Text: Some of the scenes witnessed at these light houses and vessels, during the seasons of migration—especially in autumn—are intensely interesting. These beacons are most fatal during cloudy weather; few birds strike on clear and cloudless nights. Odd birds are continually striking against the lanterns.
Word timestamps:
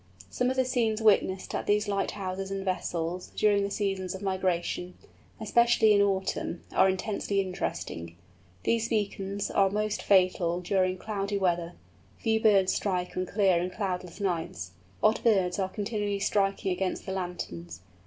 Some 0.31 0.49
of 0.49 0.55
the 0.55 0.65
scenes 0.65 0.99
witnessed 0.99 1.53
at 1.53 1.67
these 1.67 1.87
light 1.87 2.09
houses 2.09 2.49
and 2.49 2.65
vessels, 2.65 3.31
during 3.35 3.61
the 3.61 3.69
seasons 3.69 4.15
of 4.15 4.23
migration—especially 4.23 5.93
in 5.93 6.01
autumn—are 6.01 6.89
intensely 6.89 7.39
interesting. 7.39 8.15
These 8.63 8.89
beacons 8.89 9.51
are 9.51 9.69
most 9.69 10.01
fatal 10.01 10.59
during 10.59 10.97
cloudy 10.97 11.37
weather; 11.37 11.73
few 12.17 12.41
birds 12.41 12.73
strike 12.73 13.15
on 13.15 13.27
clear 13.27 13.61
and 13.61 13.71
cloudless 13.71 14.19
nights. 14.19 14.71
Odd 15.03 15.23
birds 15.23 15.59
are 15.59 15.69
continually 15.69 16.19
striking 16.19 16.71
against 16.71 17.05
the 17.05 17.11
lanterns. 17.11 17.81